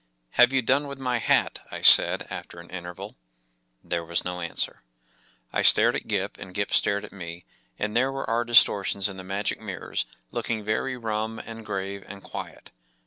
“Have 0.31 0.51
you 0.51 0.63
done 0.63 0.87
with 0.87 0.97
my 0.97 1.19
hat?” 1.19 1.59
I 1.69 1.81
said, 1.83 2.25
after 2.31 2.59
an 2.59 2.71
interval 2.71 3.17
There 3.83 4.03
was 4.03 4.25
no 4.25 4.41
answer.! 4.41 4.81
stared 5.61 5.95
at 5.95 6.07
Gip, 6.07 6.39
and 6.39 6.55
Gip 6.55 6.73
stared 6.73 7.05
at 7.05 7.11
me, 7.11 7.45
and 7.77 7.95
there 7.95 8.11
were 8.11 8.27
our 8.27 8.43
distortions 8.43 9.07
in 9.07 9.17
the 9.17 9.23
magic 9.23 9.61
mirrors, 9.61 10.07
looking 10.31 10.63
very 10.63 10.97
rum, 10.97 11.37
and 11.37 11.63
grave, 11.63 12.03
and 12.07 12.23
quiet. 12.23 12.71